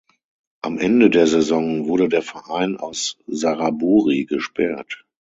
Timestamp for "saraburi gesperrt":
3.27-5.05